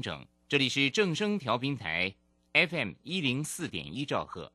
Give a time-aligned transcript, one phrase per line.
[0.00, 2.14] 整，这里是正声调频台
[2.52, 4.52] FM 一零四点一兆赫。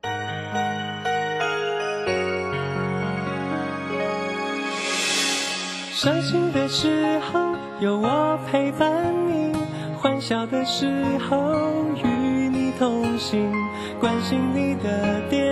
[5.94, 9.54] 伤心的时候有我陪伴你，
[9.96, 10.86] 欢笑的时
[11.18, 11.54] 候
[11.94, 13.52] 与你同行，
[14.00, 15.51] 关心你的点点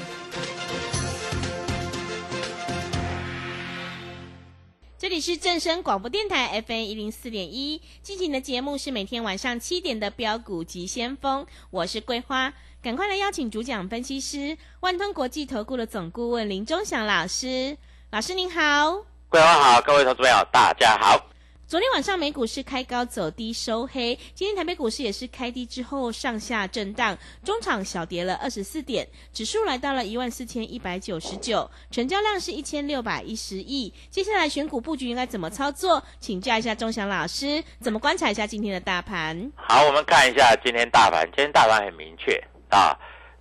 [5.21, 17.77] 是正声广播电台 FM 一零四点一，进行的节目是每天晚上七点的标股及先锋，我是桂花，赶快来邀请主讲分析师万通国际投顾的总顾问林忠祥老师，
[18.09, 21.30] 老师您好，桂花好，各位投资朋友大家好。
[21.71, 33.93] 昨天晚上美股是开高走低收黑，今天台北股市也是开低之后上下震荡，中场小跌了二十四点，指数来到了一万四千一百九十九，成交量是一千六百一十亿。
[34.09, 36.03] 接下来选股布局应该怎么操作？
[36.19, 39.49] 请教一下钟祥老师，怎么观察一下今天的大盘？
[39.55, 42.35] 好，我们看一下今天大盘，今天大盘很明确
[42.67, 42.93] 啊，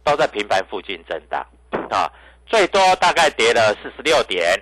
[0.05, 1.45] 都在平盘附近震荡
[1.91, 2.09] 啊，
[2.47, 4.57] 最多大概跌了四十六点。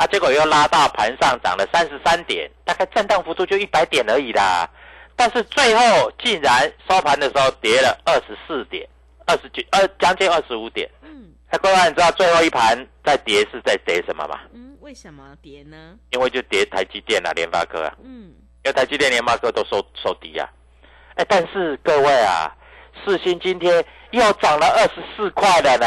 [0.00, 4.66] 啊，结果又拉到盘上涨了三十三点，大概震荡幅度就一百点而已啦。
[5.14, 8.88] 但是最后竟然收盘的时候跌了二十四点，
[9.26, 10.88] 二十九二将近二十五点。
[11.02, 14.40] 嗯那，各位，你知道最后一盘在跌是在跌什么吗？
[14.54, 15.96] 嗯，为什么跌呢？
[16.12, 18.32] 因为就跌台积电啊、联发科啊，嗯，
[18.64, 20.48] 因为台积电、联发科都收收低啊。
[21.16, 22.50] 哎，但是各位啊，
[23.04, 25.86] 四星今天又涨了二十四块了呢。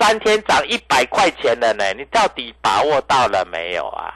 [0.00, 4.14] 三天涨一百块钱了呢，你到底把握到了没有啊？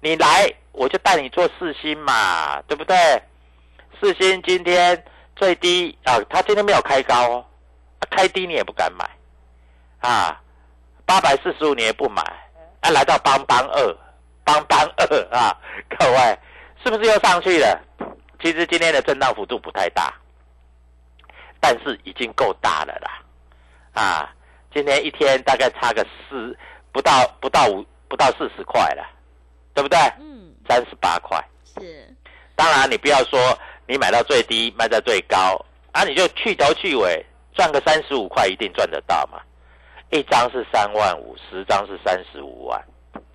[0.00, 2.96] 你来我就带你做四星嘛，对不对？
[4.00, 5.04] 四星今天
[5.36, 7.46] 最低啊，它今天没有开高哦，
[8.10, 9.08] 开低你也不敢买
[10.00, 10.40] 啊，
[11.06, 12.20] 八百四十五你也不买，
[12.80, 13.96] 啊，来到邦邦二，
[14.44, 15.56] 邦邦二啊，
[15.96, 16.38] 各位
[16.82, 17.80] 是不是又上去了？
[18.42, 20.12] 其实今天的震荡幅度不太大，
[21.60, 23.22] 但是已经够大了啦，
[24.02, 24.34] 啊。
[24.72, 26.56] 今天一天大概差个四
[26.92, 29.04] 不到不到五不到四十块了，
[29.74, 29.98] 对不对？
[30.20, 31.42] 嗯，三十八块。
[31.64, 32.14] 是，
[32.54, 33.38] 当然你不要说
[33.86, 37.24] 你买到最低卖在最高啊，你就去头去尾
[37.54, 39.40] 赚个三十五块，一定赚得到嘛。
[40.10, 42.82] 一张是三万五，十张是三十五万，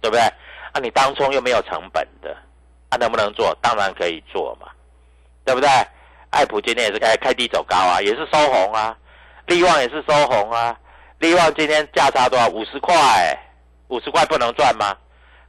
[0.01, 0.21] 对不对？
[0.21, 2.35] 啊，你当冲又没有成本的，
[2.89, 3.55] 啊，能不能做？
[3.61, 4.67] 当然可以做嘛，
[5.45, 5.69] 对不对？
[6.31, 8.97] 艾普今天也是开开低走高啊，也是收红啊，
[9.45, 10.75] 利旺也是收红啊。
[11.23, 12.49] 利旺今天价差多少？
[12.49, 12.93] 五十块，
[13.87, 14.93] 五十块不能赚吗？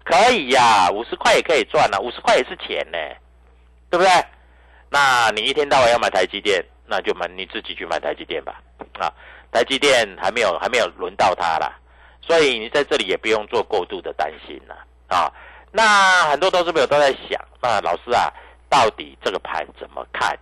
[0.04, 2.98] 可以呀、五十块也可以赚啊，五十块也是钱呢，
[3.90, 4.08] 对不对？
[4.88, 8.62] 那你一天到晚要买台积电，那就买你自己去买台积电吧。
[9.00, 9.10] 啊，
[9.50, 11.72] 台积电还没有还没有轮到它啦，
[12.22, 14.76] 所以你在这里也不用做过度的担心啦。
[15.08, 15.32] 啊，
[15.72, 18.32] 那很多投资朋友都在想，那老师啊，
[18.68, 20.38] 到底这个盘怎么看？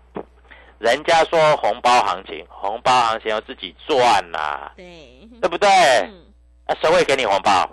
[0.82, 5.68] 人家说红包行情，红包行情要自己赚呐、对，对不对？
[5.68, 6.26] 嗯，
[6.66, 7.70] 啊，谁会给你红包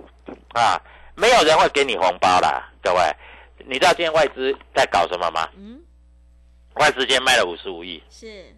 [0.53, 0.79] 啊？
[1.15, 3.01] 没有人会给你红包啦，各位。
[3.65, 5.49] 你知道今天外资在搞什么吗？
[5.57, 5.81] 嗯，
[6.75, 8.55] 外资今天卖了五十五亿，是，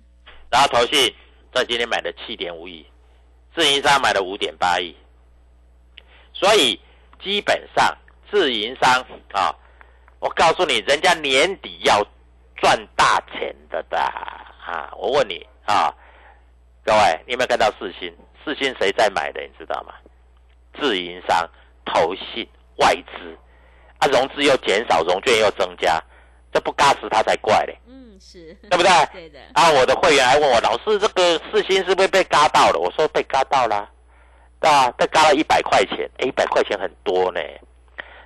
[0.50, 1.16] 然后投信
[1.54, 2.86] 在今天买了七点五亿，
[3.56, 4.94] 自营商买了五点八亿，
[6.34, 6.78] 所以
[7.24, 7.98] 基本上
[8.30, 9.02] 自营商
[9.32, 9.56] 啊，
[10.20, 12.06] 我告诉你，人家年底要
[12.62, 14.94] 赚大钱的的啊！
[14.96, 15.94] 我问你啊，
[16.86, 18.16] 各位，你有没有看到四星？
[18.46, 19.42] 四星谁在买的？
[19.42, 19.94] 你知道吗？
[20.80, 21.50] 自营商、
[21.84, 22.48] 投信、
[22.78, 23.36] 外资
[23.98, 26.00] 啊，融资又减少，融券又增加，
[26.54, 28.90] 这不嘎死他才怪嘞，嗯，是，对不对？
[29.12, 32.80] 对的，啊，我的会员还问我老师，这个四星是不是被嘎到了？
[32.80, 33.90] 我说被嘎到了，
[34.60, 34.92] 对吧？
[34.92, 37.42] 被嘎了一百块钱，哎，一百块钱很多呢。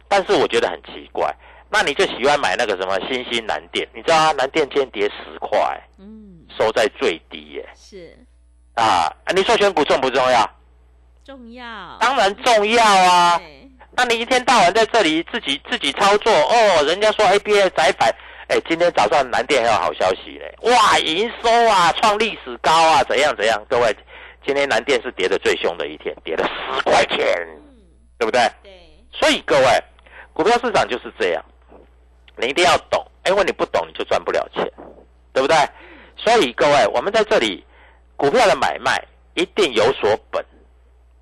[0.08, 1.36] 但是我觉得很奇怪，
[1.76, 3.86] 那你就喜欢买那个什么新兴南电？
[3.94, 5.60] 你知道啊，南电今天跌十块，
[6.00, 7.68] 嗯，收在最低耶。
[7.76, 8.18] 是
[8.76, 10.50] 啊，啊你说选股重不重要？
[11.26, 13.42] 重要，当然重要啊。
[13.98, 18.10] 那你一天到晚在这里自己自己操作哦，人家说 ABA 窄板，
[18.48, 23.62] 哎，今天早上南电还有好消息嘞，哇，营收啊创历史高啊，怎样怎样？
[23.70, 23.94] 各位，
[24.46, 27.20] 今天南电是跌的最凶的一天，跌了十块钱，
[27.50, 27.62] 嗯，
[28.18, 28.40] 对不对？
[28.64, 28.72] 对，
[29.12, 29.84] 所以各位，
[30.32, 31.44] 股票市场就是这样，
[32.38, 34.64] 你一定要懂，因为你不懂你就赚不了钱，
[35.34, 35.56] 对不对？
[36.18, 37.66] 所以各位，我们在这里
[38.16, 39.02] 股票的买卖
[39.34, 40.44] 一定有所本。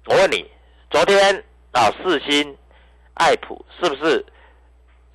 [0.05, 0.49] 我问你，
[0.89, 2.55] 昨天啊，四星、
[3.15, 4.25] 爱普是不是？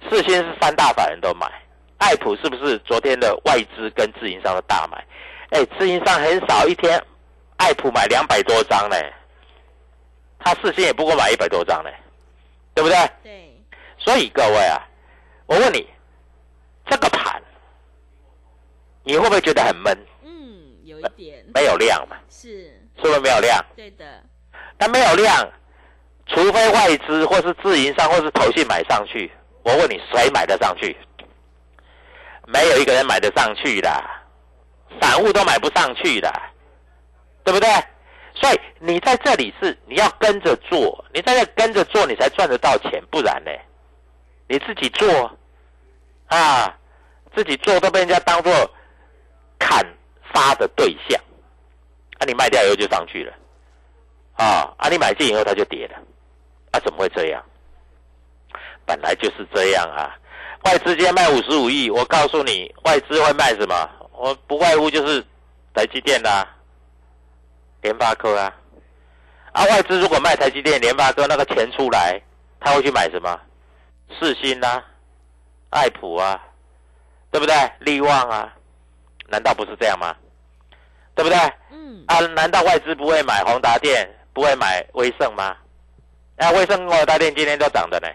[0.08, 1.50] 四星是三大法人都买，
[1.98, 5.04] 爱普是不是昨天的外资跟自营商的大买？
[5.50, 7.02] 哎，自营商很少一天，
[7.56, 8.96] 爱普买两百多张呢，
[10.38, 11.90] 他四星也不过买一百多张呢，
[12.74, 12.96] 对不对？
[13.24, 13.60] 对，
[13.98, 14.87] 所以各位啊，
[15.48, 15.88] 我问你，
[16.86, 17.42] 这个盘
[19.02, 19.98] 你会不会觉得很闷？
[20.22, 22.18] 嗯，有一点，没有量嘛？
[22.28, 22.64] 是，
[22.96, 23.64] 是不是没有量？
[23.74, 24.22] 对的，
[24.76, 25.50] 但没有量，
[26.26, 30.94] 除非外资或是自营商或是投信买上去，我问你，谁买得上去？
[32.46, 33.90] 没有一个人买得上去的，
[35.00, 36.30] 散户都买不上去的，
[37.42, 37.68] 对不对？
[38.34, 43.50] 所以你在这里是你要跟着做，你在这跟着做，你才赚得到钱，不然呢，
[44.46, 45.37] 你自己做
[46.28, 46.74] 啊，
[47.34, 48.52] 自己做都被人家当做
[49.58, 49.84] 砍
[50.32, 51.20] 杀的对象，
[52.18, 53.32] 啊，你卖掉以后就上去了。
[54.36, 55.96] 啊，啊，你买进以后它就跌了，
[56.70, 57.42] 啊，怎么会这样？
[58.86, 60.16] 本来就是这样啊。
[60.64, 63.90] 外资今天卖五十五亿，我告诉你，外资会卖什么？
[64.12, 65.24] 我不外乎就是
[65.74, 66.46] 台积电啦、
[67.82, 68.54] 联发科啊。
[69.52, 72.20] 啊，外资如果卖台积电、联发科，那个钱出来，
[72.60, 73.40] 他会去买什么？
[74.18, 74.84] 世新啊，
[75.70, 76.40] 爱普啊，
[77.30, 77.54] 对不对？
[77.80, 78.54] 力旺啊，
[79.28, 80.14] 难道不是这样吗？
[81.14, 81.38] 对不对？
[81.70, 85.56] 嗯，啊，难道外资不会买宏达电，不会买威盛吗？
[86.36, 88.08] 啊，威盛跟宏达电今天都涨的呢，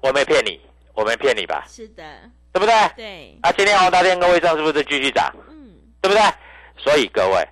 [0.00, 0.60] 我没骗你，
[0.94, 1.64] 我没骗你吧？
[1.68, 2.02] 是的，
[2.52, 2.74] 对不对？
[2.96, 5.32] 对，啊，今天宏达电跟威盛是不是继续涨？
[5.48, 6.22] 嗯，对不对？
[6.76, 7.48] 所以各位，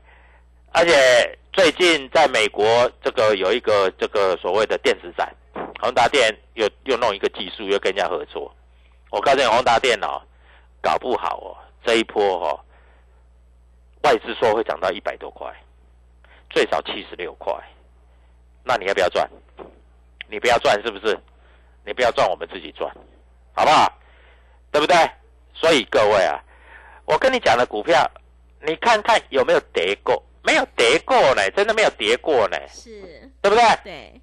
[0.73, 5.33] 而且最近在美国这个有一个这个所谓的电子展，
[5.81, 8.53] 宏达电又又弄一个技术，又跟人家合作。
[9.13, 10.23] 我告诉你，宏达电哦，
[10.81, 11.53] 搞不好哦，
[11.85, 12.59] 这一波哦，
[14.05, 15.55] 外资说会涨到一百多块，
[16.49, 17.53] 最少七十六块。
[18.65, 19.29] 那你要不要赚？
[20.29, 21.17] 你不要赚是不是？
[21.85, 22.91] 你不要赚，我们自己赚，
[23.53, 23.93] 好不好？
[24.71, 24.97] 对不对？
[25.53, 26.43] 所以各位啊，
[27.05, 28.11] 我跟你讲的股票，
[28.63, 30.21] 你看看有没有跌过？
[30.43, 33.63] 没有跌过呢，真的没有跌过呢，是，对不对？
[33.85, 34.21] 对，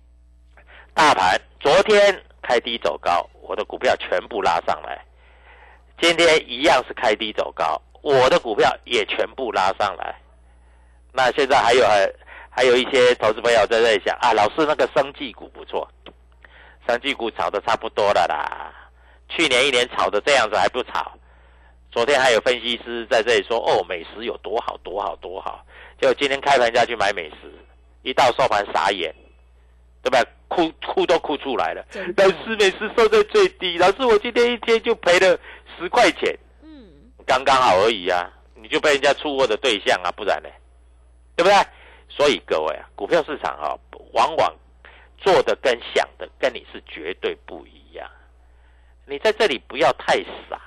[0.99, 5.01] 大盘昨天开低走高，我的股票全部拉上来。
[6.01, 10.13] 今天一样是开低走高，我的股票也全部拉上来。
[11.13, 12.05] 那现在还有还
[12.49, 15.89] 还有一些投资朋友在这里想啊，老师那个生技股不错，
[16.85, 18.69] 生技股炒的差不多了啦。
[19.29, 21.13] 去年一年炒的这样子还不炒，
[21.93, 25.65] 昨天还有分析师在这里说哦，美食有多好多好多好，
[26.01, 27.53] 结果今天开盘价去买美食，
[28.01, 29.15] 一到收盘傻眼，
[30.01, 30.23] 对吧？
[30.47, 31.85] 哭哭都哭出来了。
[32.17, 35.39] 老师每次收在最低，老师我今天一天就赔了
[35.77, 36.89] 十块钱，嗯，
[37.25, 40.49] 刚刚好而已啊，你就被人家出货的对象啊，不然呢，
[41.35, 41.55] 对不对？
[42.09, 43.77] 所以各位啊，股票市场啊，
[44.13, 44.55] 往往
[45.19, 48.09] 做的跟想的跟你是绝对不一样。
[49.05, 50.15] 你在这里不要太
[50.49, 50.59] 傻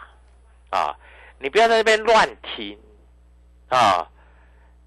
[0.71, 0.97] 啊，
[1.41, 2.79] 你不要在那边乱听
[3.69, 4.09] 啊。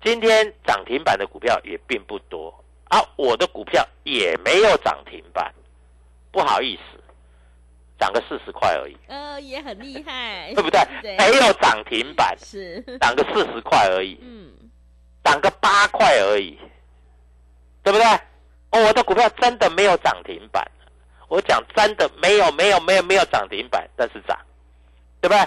[0.01, 2.63] 今天涨停板的股票也并不多
[2.95, 5.53] 啊，我的股票也没有涨停板，
[6.31, 7.03] 不好意思，
[7.99, 10.79] 涨个四十块而已，呃，也很厉害， 对不对？
[11.01, 14.49] 对，没有涨停板，是，涨个四十块而已，嗯，
[15.25, 16.57] 涨个八块而已，
[17.83, 18.05] 对不对？
[18.71, 20.65] 哦，我的股票真的没有涨停板，
[21.27, 24.39] 我讲真的没有没有没有没有涨停板，但是涨，
[25.19, 25.45] 对不对？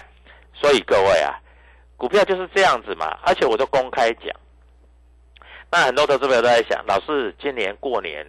[0.53, 1.41] 所以各位啊，
[1.97, 4.37] 股票就是这样子嘛，而且我都公开讲。
[5.71, 8.27] 那很多投资朋友都在想，老师今年过年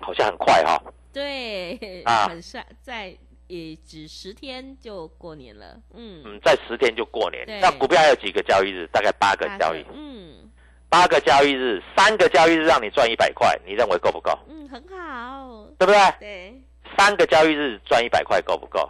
[0.00, 0.80] 好像很快哈、
[1.12, 3.16] 对，啊很帅，在
[3.48, 8.86] 也只十天就过年了，嗯，嗯，在十天就过年，那股票还有几个交易日？
[8.92, 10.50] 大概八个交易，嗯
[10.88, 14.30] 八个交易日，三个交易日让你赚一百块，你认为够不够？
[14.48, 16.00] 嗯，很好，对不对？
[16.20, 16.62] 对，
[16.96, 18.88] 三个交易日赚一百块够不够？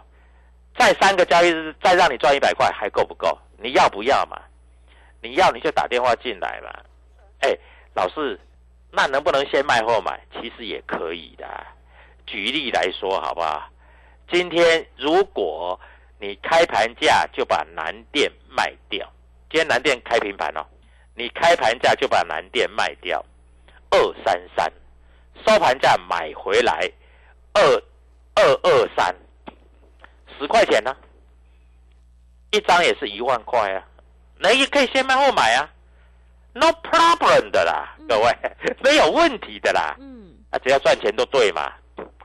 [0.77, 3.37] 再三个交易日再让你赚一百块还够不够？
[3.57, 4.39] 你要不要嘛？
[5.21, 6.69] 你要你就打电话进来嘛。
[7.39, 7.57] 哎，
[7.99, 8.39] 老师，
[8.91, 10.17] 那能不能先卖后买？
[10.31, 11.45] 其实也可以的。
[12.25, 13.69] 举例来说，好不好？
[14.31, 15.77] 今天如果
[16.17, 19.05] 你开盘价就把南电卖掉，
[19.49, 20.65] 今天南电开平盘哦，
[21.13, 23.21] 你开盘价就把南电卖掉，
[23.89, 24.71] 二三三，
[25.45, 26.89] 收盘价买回来
[27.51, 27.61] 二
[28.35, 29.13] 二二三。
[30.39, 30.95] 十块钱呢，
[32.51, 33.85] 一张也是一万块啊，
[34.37, 35.69] 那也可以先卖后买啊
[36.53, 38.35] ，no problem 的啦，各位
[38.83, 41.71] 没有问题的啦，嗯，啊只要赚钱都对嘛，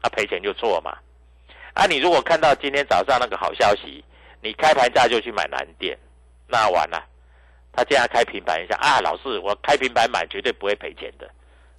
[0.00, 0.96] 啊赔钱就错嘛，
[1.72, 4.04] 啊你如果看到今天早上那个好消息，
[4.40, 5.98] 你开盘价就去买蓝电，
[6.46, 7.04] 那完了，
[7.72, 11.30] 他这样开平盘一下啊，老师我开平盘买绝对不会赔钱的，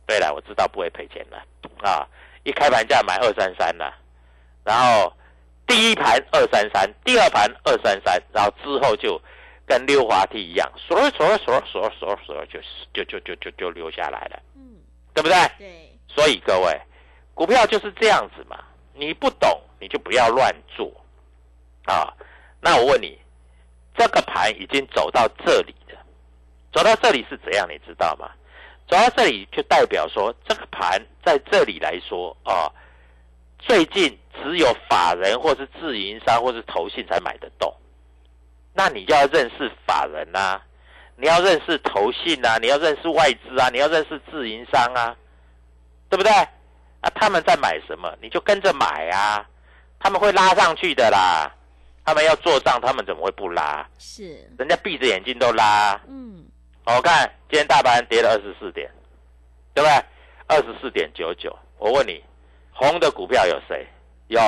[0.06, 1.44] 对了，我知道不会赔钱了
[1.82, 2.08] 啊，
[2.44, 3.94] 一开盘价买二三三了，
[4.64, 5.12] 然后。
[5.68, 9.20] 第一盘二三三，第二盘二三三，然后之后就
[9.66, 12.60] 跟溜滑梯一样，锁锁锁锁锁锁，就
[12.94, 14.78] 就就就就就溜下来了，嗯，
[15.14, 15.36] 对不对？
[15.58, 15.92] 对。
[16.08, 16.80] 所以各位，
[17.34, 20.92] 股票就是这样子嘛，你不懂你就不要乱做
[21.86, 22.14] 啊。
[22.62, 23.20] 那我问你，
[23.98, 26.00] 这个盘已经走到这里了，
[26.72, 27.68] 走到这里是怎样？
[27.70, 28.32] 你知道吗？
[28.88, 32.72] 走到这里就代表说，这个盘在这里来说啊。
[33.58, 37.74] 最近只有法人或是自营商或是投信才买得动，
[38.78, 40.62] 那你就要认识法人呐，
[41.16, 45.16] 你要认识投信呐，你要认识外资啊，你要认识自营商啊，
[46.10, 46.30] 对不对？
[46.32, 49.46] 啊，他们在买什么，你就跟着买啊，
[50.00, 51.50] 他们会拉上去的啦，
[52.04, 53.88] 他们要做账，他们怎么会不拉？
[53.98, 56.00] 是，人家闭着眼睛都拉。
[56.08, 56.46] 嗯，
[56.86, 58.92] 我看今天大盘跌了二十四点，
[59.74, 60.04] 对不对？
[60.48, 62.22] 二十四点九九，我问你。
[62.78, 63.88] 红的股票有谁？
[64.28, 64.42] 有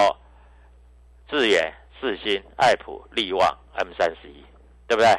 [1.30, 4.44] 智远、四星、爱普、利旺、M 三十一，
[4.88, 5.18] 对不对？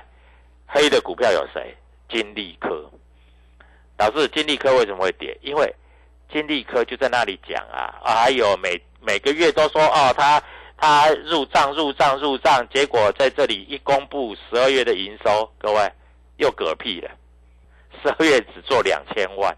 [0.66, 1.76] 黑的股票有谁？
[2.08, 2.90] 金利科。
[3.96, 5.36] 导致金利科为什么会跌？
[5.42, 5.74] 因为
[6.30, 10.40] 金利科就在那里讲啊啊，还有每每个月都说哦，他
[10.76, 15.90] 他入账入账入账，结果在这里一公布十二月的营收，各位
[16.36, 17.10] 又嗝屁了，
[18.00, 19.56] 十二月只做两千万，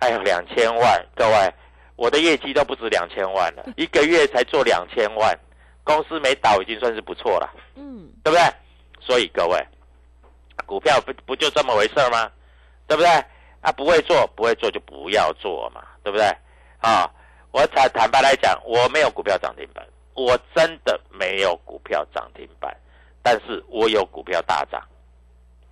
[0.00, 1.54] 哎呦，两千万，各位。
[1.96, 5.36] 我的业绩都不止两千万了， 一个月才做两千万，
[5.88, 8.42] 公司没倒已经算是不错了，嗯，对不对？
[9.00, 9.66] 所以各位，
[10.66, 12.30] 股票不不就这么回事吗？
[12.86, 13.08] 对不对？
[13.62, 16.26] 啊，不会做，不会做就不要做嘛，对不对？
[16.82, 17.10] 啊，
[17.52, 22.76] 我坦坦白来讲，我没有股票涨停板，我真的没有股票涨停板，
[23.22, 24.86] 但是我有股票大涨，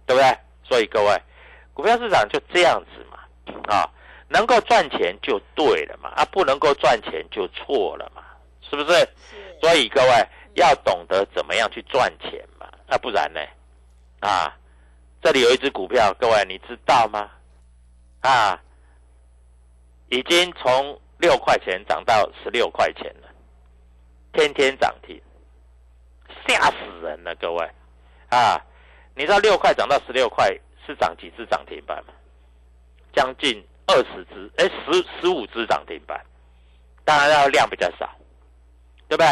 [0.06, 0.38] 对不对？
[0.64, 1.22] 所以各位，
[1.74, 3.18] 股票市场就这样子嘛，
[3.68, 3.86] 啊。
[4.28, 8.22] 能够赚钱就对了嘛，啊，不能够赚钱就错了嘛，
[8.68, 9.08] 是不是？
[9.60, 13.40] 所以各位要懂得怎么样去赚钱嘛，啊，不然呢？
[14.20, 14.56] 啊，
[15.22, 17.30] 这里有一只股票，各位你知道吗？
[18.20, 18.60] 啊，
[20.08, 23.28] 已经从六块钱涨到十六块钱了，
[24.32, 25.20] 天天涨停，
[26.46, 27.70] 吓死人了，各位
[28.30, 28.60] 啊！
[29.14, 30.48] 你知道六块涨到十六块
[30.86, 32.12] 是涨几只涨停板吗？
[33.12, 33.66] 将近。
[33.88, 36.20] 二十只，哎，十十五只涨停板，
[37.04, 38.10] 当然要量比较少，
[39.06, 39.28] 对不对？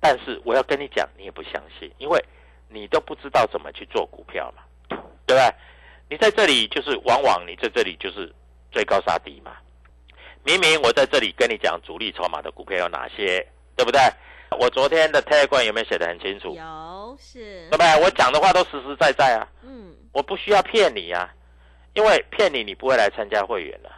[0.00, 2.24] 但是我要跟你讲，你也不相信，因为
[2.68, 4.62] 你都不知道怎么去做股票嘛，
[5.26, 5.54] 对不对？
[6.08, 8.32] 你在这里就是往往你在这里就是
[8.70, 9.52] 追高杀低嘛。
[10.44, 14.00] 明明我在这里跟你讲主力筹码的股票有哪些，对不对？
[14.60, 16.54] 我昨天的 Telegram 有没有写的很清楚？
[16.54, 18.00] 有，是，对不对？
[18.00, 21.32] 我讲的话都实实在在啊，嗯，我不需要骗你啊。
[21.94, 23.90] 因为骗你，你不会来参加会员的，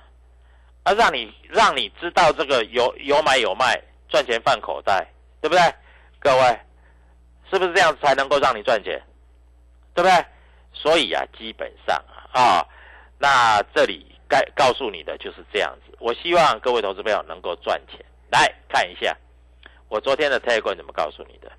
[0.85, 3.77] 而让你让你知道这个有有买有卖，
[4.09, 5.05] 赚钱放口袋，
[5.41, 5.61] 对不对？
[6.29, 6.61] 各位，
[7.51, 9.03] 是不是这样子才能够让你赚钱？
[9.95, 10.27] 对不对？
[10.75, 11.97] 所以啊，基本上
[12.35, 12.63] 啊，
[13.19, 15.97] 那这里该告诉你的就是这样子。
[15.99, 18.05] 我希望各位投资朋友能够赚钱。
[18.31, 19.17] 来看一下，
[19.89, 21.51] 我昨天的 Telegram 怎么告诉你的？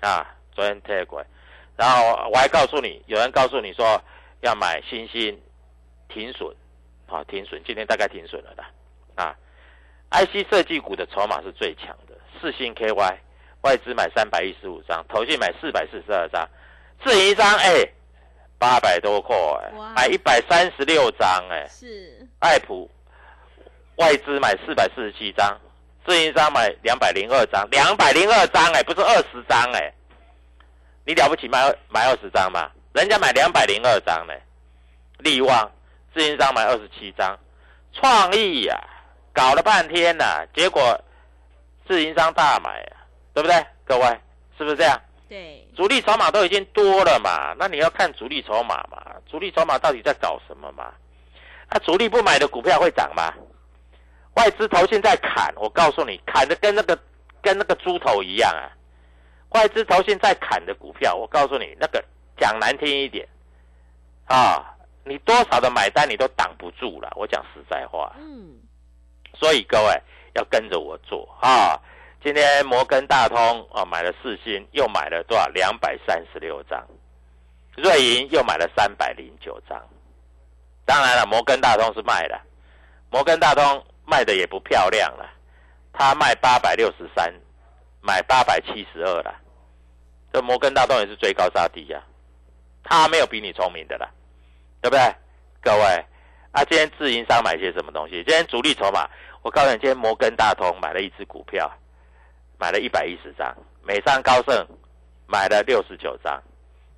[0.00, 1.24] 啊，昨天 Telegram，
[1.76, 4.02] 然后我还告诉你，有人告诉你说
[4.40, 5.40] 要买星星。
[6.08, 6.52] 停损，
[7.06, 8.64] 啊，停损，今天大概停损了的，
[9.14, 9.36] 啊
[10.10, 13.16] ，IC 设计股的筹码是最强的，四星 KY
[13.62, 16.48] 外资买三百一十五张，投信买四百四十二张，
[17.04, 17.86] 自营商哎
[18.58, 19.36] 八百多块，
[19.94, 22.90] 买一百三十六张哎，是，爱普
[23.96, 25.58] 外资买四百四十七张，
[26.06, 29.92] 自营商买两百零二张，两百零二张哎，不是二十张哎，
[31.04, 34.34] 你了不起买买二十张嘛，人家买两百零二张呢，
[35.18, 35.70] 利旺。
[36.12, 37.38] 自营商买二十七张，
[37.92, 38.76] 创意呀，
[39.32, 41.00] 搞了半天呐，结果
[41.86, 42.84] 自营商大买，
[43.32, 43.66] 对不对？
[43.84, 44.06] 各位，
[44.56, 45.00] 是不是这样？
[45.28, 50.92] 对，主力筹码都已经多了嘛，那你要看主力筹码嘛，主力筹码到底在搞什么嘛？
[51.70, 53.32] 那主力不买的股票会涨吗？
[54.34, 56.98] 外资头现在砍，我告诉你，砍的跟那个
[57.40, 58.70] 跟那个猪头一样啊！
[59.50, 62.04] 外资头现在砍的股票，我告诉你，那个
[62.36, 63.28] 讲难听一点
[64.26, 67.12] 啊，你多少的买单你都挡不住了。
[67.16, 68.58] 我讲实在话，嗯，
[69.34, 70.02] 所以各位
[70.34, 71.80] 要跟着我做啊！
[72.22, 75.46] 今天摩根大通啊买了四星，又买了多少？
[75.48, 76.86] 两百三十六张。
[77.76, 79.80] 瑞银又买了三百零九张。
[80.84, 82.38] 当然了，摩根大通是卖的，
[83.10, 85.30] 摩根大通卖的也不漂亮了，
[85.94, 87.32] 他卖八百六十三，
[88.02, 89.34] 买八百七十二了。
[90.30, 92.02] 这摩根大通也是追高杀低呀、
[92.84, 94.10] 他没有比你聪明的啦，
[94.82, 95.00] 对不对？
[95.62, 96.04] 各位
[96.52, 98.16] 啊，今天自营商买些什么东西？
[98.24, 99.08] 今天主力筹码，
[99.42, 101.70] 我告诉你，今天摩根大通买了一只股票，
[102.60, 104.66] 买了一百一十张，美商高盛
[105.26, 106.40] 买了六十九张，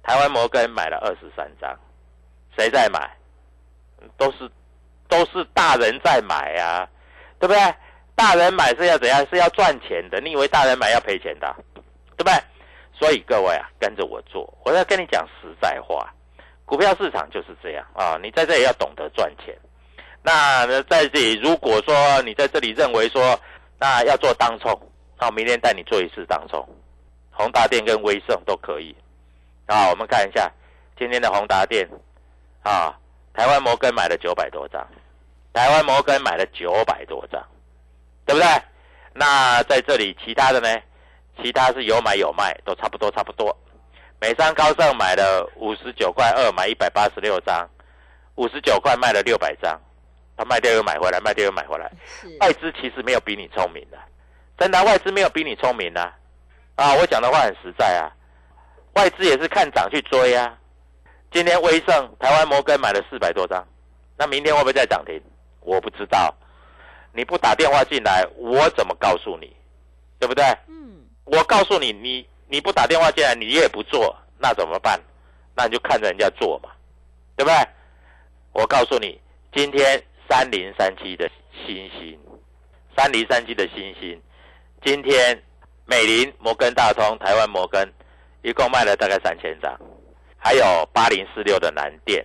[0.02, 1.78] 台湾摩根买了二十三张，
[2.59, 3.09] 谁在买？
[4.16, 4.50] 都是
[5.09, 6.88] 都是大人在买啊，
[7.38, 7.75] 对不对？
[8.16, 9.25] 大人买是要怎样？
[9.31, 10.21] 是要赚钱的。
[10.21, 11.54] 你以为大人买要赔钱的，
[12.16, 12.33] 对不对？
[12.92, 16.12] 所以各位啊，跟着我做，我要跟你讲实在话，
[16.64, 18.19] 股票市场就是这样啊。
[18.21, 19.57] 你在这里要懂得赚钱。
[20.23, 23.38] 那，在这里，如果说你在这里认为说，
[23.78, 24.71] 那要做当冲，
[25.23, 26.69] 那我明天带你做一次当中，
[27.31, 28.93] 宏达电跟威盛都可以。
[29.67, 30.50] 啊，我们看一下
[30.99, 31.88] 今天的宏达电
[32.64, 32.93] 啊，
[33.33, 34.85] 台湾摩根买了九百多张，
[35.52, 37.41] 台湾摩根买了九百多张，
[38.26, 38.49] 对不对？
[39.12, 40.69] 那在这里其他的呢？
[41.41, 43.57] 其他是有买有卖，都差不多差不多。
[44.21, 47.64] 美商高盛买了五十九块二，买一百八十六张，
[48.35, 49.81] 五十九块卖了六百张，
[50.37, 51.88] 他卖掉又买回来，卖掉又买回来。
[52.05, 54.12] 是，外资其实没有比你聪明的，真
[54.71, 56.14] 的啊、外资没有比你聪明的啊！
[56.76, 58.11] 啊我讲的话很实在啊，
[58.95, 60.57] 外资也是看涨去追啊。
[61.31, 63.66] 今天威盛、台湾摩根买了四百多张，
[64.16, 65.20] 那明天会不会再涨停？
[65.61, 66.35] 我不知道。
[67.14, 69.55] 你不打电话进来，我怎么告诉你？
[70.18, 70.44] 对不对？
[70.68, 75.01] 嗯，我告诉你，你你不打电话进来，你也不做，那怎么办？
[75.55, 76.70] 那你就看着人家做嘛，
[77.37, 77.68] 对不对？
[78.53, 79.20] 我告诉你，
[79.53, 81.31] 今天三零三七的
[81.66, 82.18] 星星，
[82.96, 84.20] 三零三七的星星，
[84.85, 85.40] 今天
[85.87, 87.88] 美林、摩根大通、台湾摩根
[88.42, 89.73] 一共卖了大概三千张，
[90.37, 92.25] 还有八零四六的南电，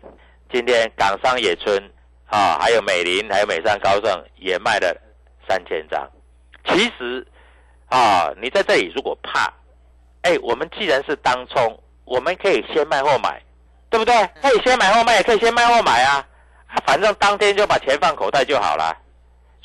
[0.51, 1.77] 今天港商野村
[2.25, 4.91] 啊，还有美林，还有美商高盛也卖了
[5.47, 6.09] 三千张。
[6.65, 7.25] 其实
[7.89, 9.53] 啊，你在这里如果怕，
[10.23, 13.39] 哎，我们既然是当冲，我们可以先卖后买，
[13.91, 14.15] 对不对？
[14.41, 16.25] 可以先买后卖，也可以先卖后买啊，
[16.65, 18.97] 啊反正当天就把钱放口袋就好了。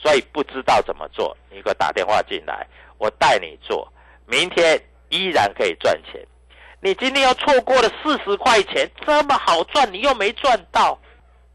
[0.02, 2.66] 所以不知道怎么做，你给我打电话进来，
[2.98, 3.90] 我带你做，
[4.26, 6.20] 明天依然可以赚钱。
[6.80, 10.98] 你今天又错过了四十块钱，这么好赚，你又没赚到，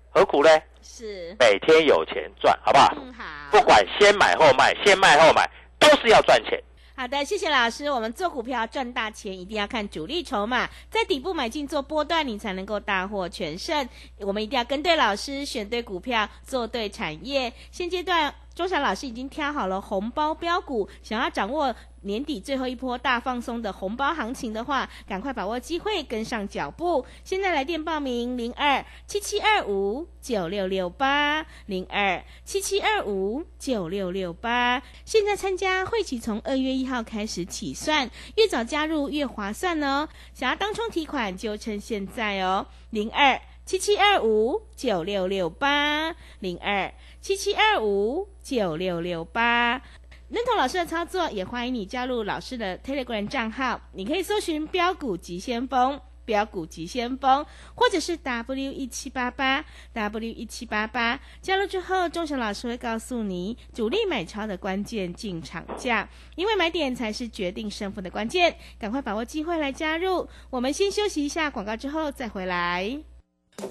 [0.10, 0.50] 何苦呢？
[0.82, 2.94] 是，每天有钱赚，好不好？
[2.96, 6.64] 嗯，好，不管先买后卖，先卖后买，都是要赚钱。
[7.00, 7.92] 好的，谢谢老师。
[7.92, 13.88] 我们做股票赚大钱，一定要看主力筹码，在底部买进做波段，你才能够大获全胜。
[14.22, 17.54] 我们一定要跟对老师，选对股票，做对产业。
[17.72, 21.76] 现阶段，钟祥老师已经挑好了红包标股，想要掌握
[22.08, 27.06] 年底最后一波大放松的红包行情的话，赶快把握机会，跟上脚步。
[27.24, 34.82] 现在来电报名：零二七七二五九六六八零二七七二五九六六八。
[35.06, 40.08] 现在参加会期从二月一号开始起算，越早加入越划算哦。
[40.34, 49.82] 想要当冲提款就趁现在哦，零二七七二五九六六八零二七七二五九六六八。
[50.30, 53.80] 认同老师的操作，也欢迎你加入老师的 Telegram 账号。
[53.94, 59.64] 你可以搜寻“标股急先锋”、“标股急先锋”，或者是 W 一七八八
[59.94, 61.18] W 一七八八。
[61.42, 68.54] 加入之后，钟祥老师会告诉你主力买超的关键进场价，因为买点才是决定胜负的关键。
[68.78, 70.28] 赶快把握机会来加入。
[70.50, 73.00] 我们先休息一下广告，之后再回来。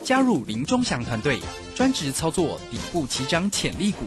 [0.02, 1.38] 加入林钟祥团队，
[1.74, 4.06] 专职操作底部起涨潜力股，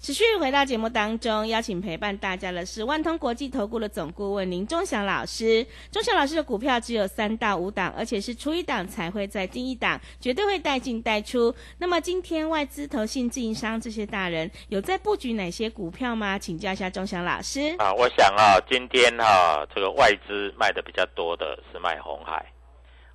[0.00, 5.66] 持续回到节目当中，邀请陪伴大家的是万通国际投顾的总顾问林忠祥老师。
[5.92, 11.54] 忠祥老师的股票只有三到五档，而且是出一档才会再进一档，绝对会带进带出。
[11.76, 16.38] 那么今天外资、投信、自营商这些大人有在布局哪些股票吗？
[16.38, 17.76] 请教一下忠祥老师。
[17.78, 22.42] 啊，我想啊，今天哈、这个外资卖的比较多的是卖红海，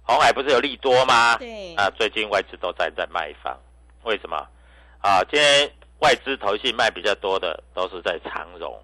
[0.04, 1.36] 红海不是有利多吗？
[1.38, 3.58] 对啊，最近外资都在在卖方，
[4.04, 4.38] 为什么？
[5.02, 8.82] 啊，今天外资投信卖比较多的都是在长荣，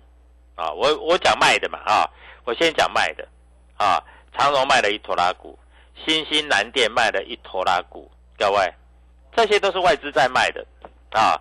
[0.55, 2.09] 啊，我我讲卖的嘛，啊，
[2.45, 3.27] 我先讲卖的，
[3.77, 4.01] 啊，
[4.37, 5.57] 长荣卖了一拖拉股，
[6.05, 8.73] 新兴南电卖了一拖拉股，各位，
[9.35, 10.65] 这些都是外资在卖的，
[11.11, 11.39] 啊，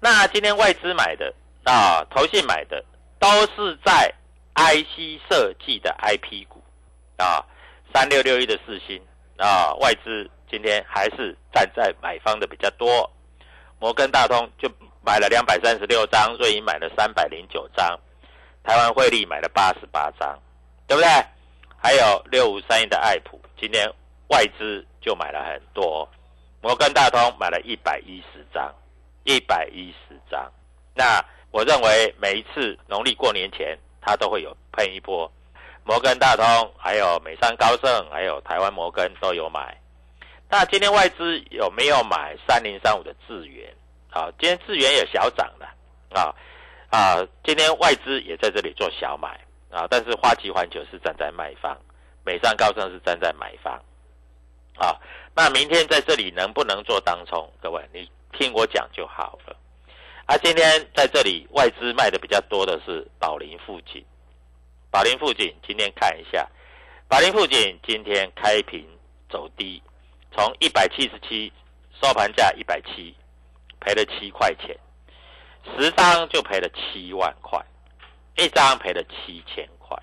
[0.00, 1.32] 那今天外资买的
[1.64, 2.84] 啊，投信买的
[3.18, 4.12] 都是在
[4.54, 6.62] IC 设计的 IP 股，
[7.16, 7.44] 啊，
[7.94, 9.00] 三六六一的四星
[9.38, 13.08] 啊，外资今天还是站在买方的比较多。
[13.78, 14.70] 摩根大通就
[15.04, 17.98] 买了两百三十六张，瑞银买了三百零九张，
[18.62, 20.38] 台湾汇利买了八十八张，
[20.86, 21.08] 对不对？
[21.76, 23.92] 还有六五三一的爱普，今天
[24.28, 26.08] 外资就买了很多，
[26.60, 28.72] 摩根大通买了一百一十张，
[29.24, 30.50] 一百一十张。
[30.94, 35.30] 那我认为每一次农历过年前，它都会有喷一波。
[35.84, 39.76] 摩根大通、还有美商高盛、还有台湾摩根都有买。
[40.48, 43.68] 那今天外资有没有买三零三五的智源？
[44.12, 45.66] 啊，今天智源也小涨了
[46.10, 46.34] 啊
[46.90, 47.26] 啊！
[47.42, 51.74] 今天外资也在这里做小买啊，但是花旗环球是站在卖方，
[52.22, 53.72] 美商高盛是站在买方
[54.76, 55.00] 啊。
[55.34, 57.50] 那明天在这里能不能做当冲？
[57.62, 58.06] 各位，你
[58.38, 59.56] 听我讲就好了。
[60.26, 64.04] 啊，今天在这里外资卖的比较多的是宝林附近，
[64.90, 66.46] 宝林附近今天看一下，
[67.08, 68.86] 宝林附近今天开平
[69.30, 69.82] 走低。
[70.34, 71.52] 从一百七十七
[72.02, 73.14] 收盘价一百七，
[73.84, 74.78] 赔了七块钱，
[75.76, 77.60] 十张就赔了七万块，
[78.36, 79.96] 一张赔了七千块。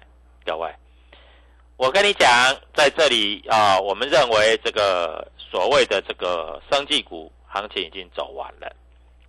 [0.45, 0.69] 各位，
[1.77, 2.29] 我跟你讲，
[2.73, 8.75] 在这里啊，我们认为这个所谓的这个生技股行情已经走完了，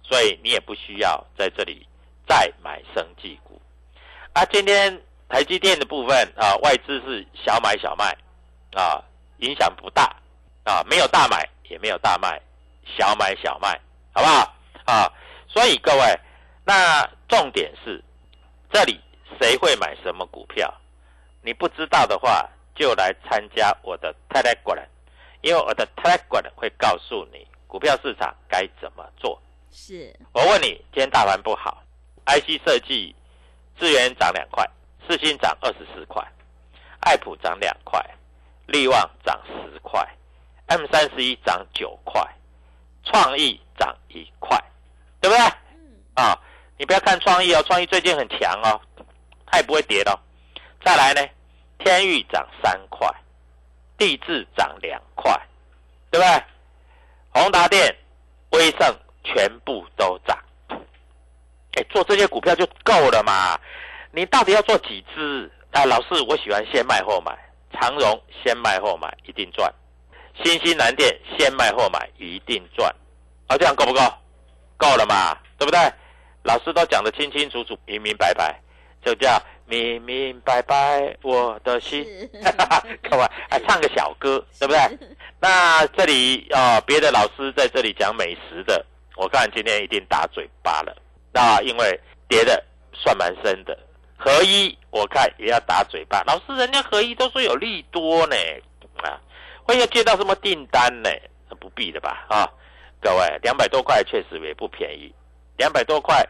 [0.02, 1.86] 所以你也不需要在这里
[2.28, 3.60] 再买生技股。
[4.32, 8.16] 啊，今天台积电的部分啊，外资是小买小卖
[8.74, 9.02] 啊，
[9.38, 10.16] 影响不大。
[10.62, 12.38] 啊，没有大买，也没有大卖，
[12.84, 13.80] 小买小卖，
[14.12, 14.54] 好不好？
[14.86, 15.12] 啊，
[15.48, 16.20] 所以各位，
[16.64, 18.02] 那重点是
[18.72, 19.00] 这里
[19.40, 20.72] 谁会买什么股票？
[21.42, 24.86] 你不知道的话，就来参加我的 Telegram，
[25.42, 29.40] 因为我的 Telegram 会告诉你股票市场该怎么做。
[29.70, 31.82] 是我问你，今天大盘不好
[32.26, 33.14] ，IC 设计
[33.78, 34.68] 资源涨两块，
[35.06, 36.26] 四星涨二十四块，
[37.00, 38.04] 爱普涨两块，
[38.66, 40.06] 力旺涨十块。
[40.66, 42.20] M 三十一涨九块，
[43.04, 44.56] 创意涨一块，
[45.20, 45.44] 对不对？
[46.14, 46.38] 啊，
[46.76, 48.80] 你不要看创意哦，创意最近很强哦，
[49.46, 50.16] 它也不会跌的。
[50.84, 51.26] 再来呢，
[51.78, 53.08] 天域涨三块，
[53.96, 55.32] 地质涨两块，
[56.10, 56.44] 对不对？
[57.32, 57.96] 宏达电、
[58.50, 60.38] 威盛全部都涨。
[61.72, 63.58] 哎，做这些股票就够了嘛？
[64.12, 65.50] 你到底要做几只？
[65.72, 67.32] 啊，老师，我喜欢先卖后买，
[67.72, 69.72] 长荣先卖后买，一定赚。
[70.42, 72.92] 新西南电先卖后买一定赚，
[73.50, 74.00] 啊，这样够不够？
[74.76, 75.80] 够了嘛，对不对？
[76.44, 78.56] 老师都讲得清清楚楚、明明白白，
[79.04, 82.06] 就叫明明白白我的心。
[83.10, 84.80] 各位， 还唱个小歌，对不对？
[85.40, 88.86] 那这里啊，别的老师在这里讲美食的，
[89.16, 90.96] 我看今天一定打嘴巴了。
[91.32, 93.76] 那因为跌的算蛮深的，
[94.16, 96.22] 合一我看也要打嘴巴。
[96.24, 98.36] 老师，人家合一都说有利多呢，
[99.02, 99.18] 啊。
[99.64, 101.10] 会要接到什么订单呢？
[101.60, 102.48] 不必的吧，啊，
[103.00, 105.12] 各位，两百多块确实也不便宜，
[105.56, 106.22] 两百多块，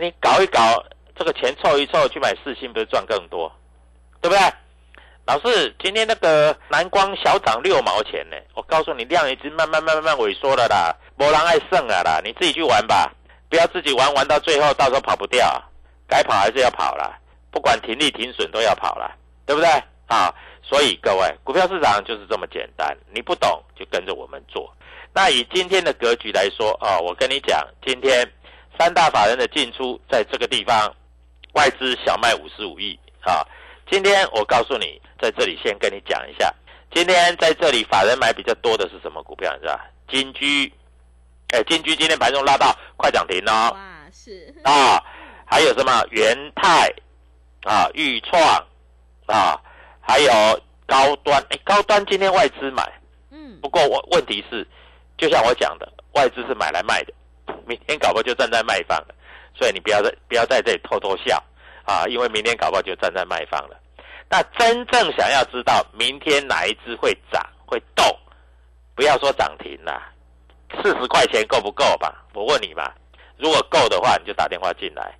[0.00, 0.84] 你搞一搞，
[1.16, 3.52] 这个钱凑一凑去买四星，不是赚更多，
[4.20, 4.40] 对不对？
[5.26, 13.10] 老师，今天那个蓝光小涨六毛钱呢，我告诉你，量已经慢慢慢慢慢萎缩了啦，没人爱剩了啦，你自己去玩吧，
[13.48, 15.62] 不要自己玩玩到最后，到时候跑不掉，
[16.06, 17.18] 该跑还是要跑啦，
[17.50, 19.68] 不管停利停损都要跑啦，对不对？
[20.06, 20.32] 啊。
[20.66, 24.74] 所以各位，股票市场就是这么简单，你不懂就跟着我们做。
[25.14, 28.28] 那以今天的格局来说啊，我跟你讲，今天
[28.76, 30.92] 三大法人的进出在这个地方，
[31.52, 33.46] 外资小卖五十五亿啊。
[33.88, 36.52] 今天我告诉你，在这里先跟你讲一下，
[36.92, 40.72] 今天在这里法人买比较多的是什么股票，你知道金居，
[41.52, 43.70] 哎，金居今天盘中拉到快涨停哦。
[43.72, 45.00] 哇，是啊，
[45.46, 46.92] 还有什么元泰
[47.62, 48.42] 啊、裕创
[49.26, 49.60] 啊。
[50.06, 50.30] 还有
[50.86, 52.82] 高端，哎，高端今天外资买，
[53.30, 54.66] 嗯，不过我问题是，
[55.16, 57.12] 就像我讲的，外资是买来卖的，
[57.66, 59.14] 明天搞不好就站在卖方了，
[59.54, 61.42] 所以你不要在不要在这里偷偷笑
[61.84, 63.80] 啊，因为明天搞不好就站在卖方了。
[64.28, 68.04] 那真正想要知道明天哪一只会涨会动，
[68.94, 70.12] 不要说涨停啦，
[70.82, 72.24] 四十块钱够不够吧？
[72.32, 72.92] 我问你嘛，
[73.36, 75.14] 如果够的话，你就打电话进来。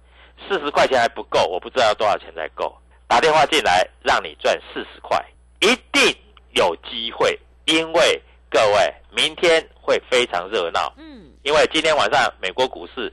[0.48, 2.76] 四十块钱还不够，我不知道要多少钱才够。
[3.07, 5.24] 打电话进来，让你赚四十块，
[5.61, 6.14] 一定
[6.50, 8.20] 有机会，因为
[8.54, 10.94] 各位明天会非常热闹。
[10.96, 13.12] 嗯，因为今天晚上美国股市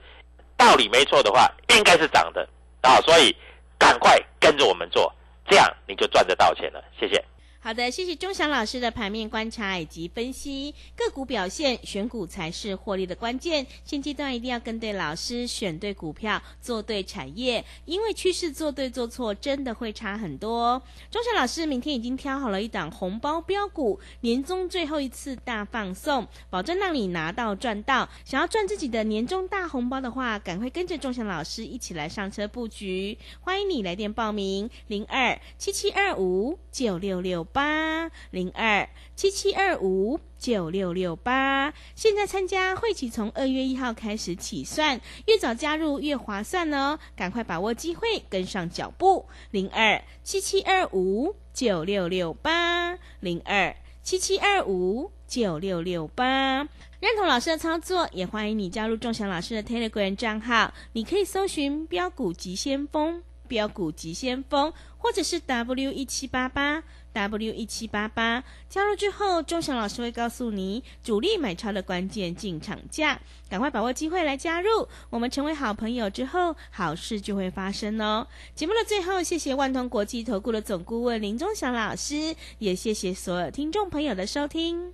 [0.55, 2.47] 道理没错的话，应该是涨的
[2.81, 3.35] 啊，所以
[3.79, 5.11] 赶快跟着我们做，
[5.49, 6.83] 这样你就赚得到钱了。
[6.99, 7.15] 谢谢。
[7.63, 13.63] 好的，谢谢钟祥老师的盘面观察以及分析，个股表现选股才是获利的关键。
[13.85, 20.81] 现阶段一定要跟对老师，选对股票，做对产业，因为趋势做对做错真的会差很多。
[21.11, 28.09] 钟祥老师明天已经挑好了一档红包标股，年终最后一次大放送，保证让你拿到赚到。
[28.25, 33.15] 想要赚自己的年终大红包的话，赶快跟着钟祥老师一起来上车布局。
[33.39, 37.47] 欢迎你来电报名：零二七七二五九六六。
[37.53, 46.97] 八零二七七二五九六六八，现在参加会期从二月一号开始起算，越早加入越划算哦！
[47.15, 49.25] 赶快把握机会，跟上脚步。
[49.51, 52.97] 零二七七二五九六六八。
[53.19, 56.67] 零二七七二五九六六八，
[56.99, 66.81] 认同老师的操作，也欢迎你加入仲祥老师的 Telegram 账号，你可以搜寻标股急先锋、标股急先锋，或者是 W 一七八八。
[67.13, 74.87] W 一七八八加入之后，钟祥老师会告诉你主力买超的关键进场价，赶快把握机会来加入。
[75.09, 78.25] 我们成为好朋友之后，好事就会发生哦。
[78.55, 84.93] 节目的最后，谢谢万通国际投顾的总顾问林钟祥老师，也谢谢所有听众朋友的收听。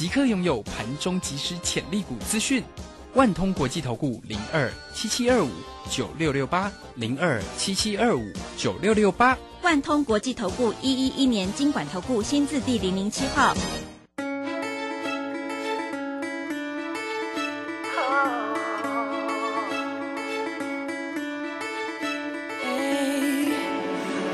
[0.00, 2.64] 即刻拥有盘中即时潜力股资讯，
[3.12, 5.50] 万通国际投顾零二七七二五
[5.90, 13.54] 九六六八零二七七二五九六六八，万通国际投顾一一一年经管投顾新字第零零七号。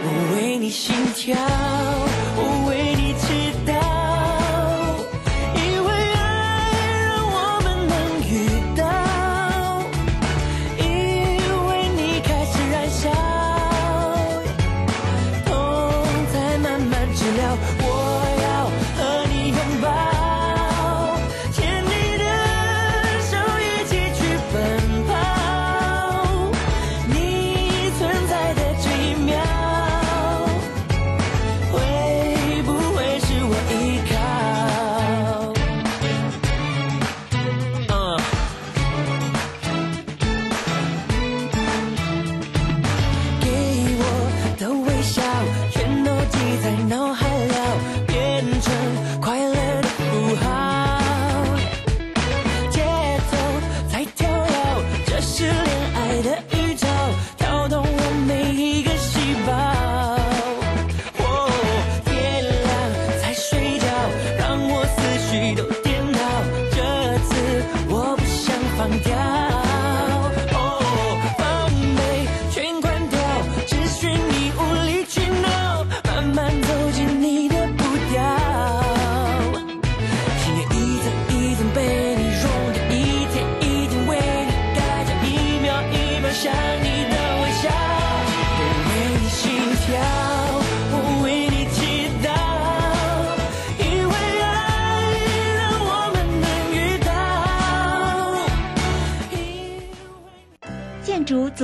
[0.05, 1.37] 我为你心跳，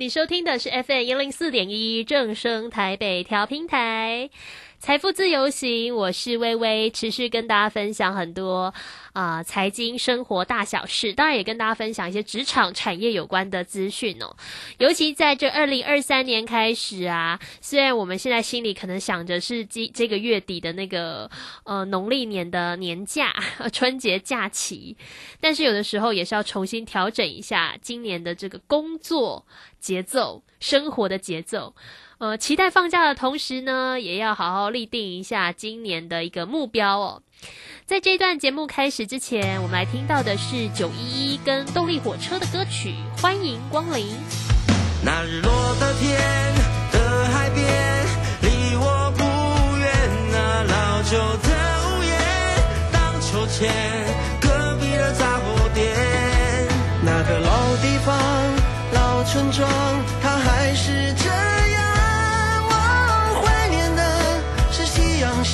[0.00, 4.30] 你收听的是 FM 一零四点一正声台北调频台。
[4.80, 8.72] 财富自由行，我是微微，持续跟大家分享很多
[9.12, 14.34] 啊财经生活大小事，当然也跟大家分享一些职场产业有关的资讯哦。
[14.78, 21.30] 尤其在这二零二三年开始啊，虽然我们现在心里可能想着是今这个月底的那个
[21.64, 23.34] 呃农历年的年假、
[23.70, 24.96] 春节假期，
[25.42, 29.44] 但是有的时候也是要重新调整一下今年的这个工作
[29.78, 31.74] 节奏、生活的节奏。
[32.20, 37.22] 呃，期待放假的同时呢，也要好好立定一下今年的一个目标哦。
[37.86, 44.06] 在这段节目开始之前，我们来听到的是九一一跟动力火车的歌曲《欢迎光临》。
[45.02, 46.20] 那日落的天
[46.92, 47.64] 的海边，
[48.42, 49.24] 离我不
[49.78, 49.90] 远，
[50.30, 51.48] 那老旧的
[51.86, 52.12] 屋檐，
[52.92, 53.72] 荡秋千，
[54.42, 55.88] 隔壁的杂货店，
[57.02, 58.14] 那个老地方，
[58.92, 59.66] 老村庄，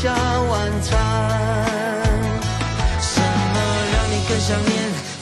[0.03, 0.93] 下晚餐。
[3.01, 3.57] 什么
[3.95, 4.71] 让你更想念？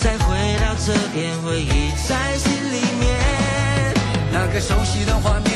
[0.00, 0.26] 再回
[0.58, 3.04] 到这片，回忆在心里面。
[4.32, 5.53] 那个熟悉的画面。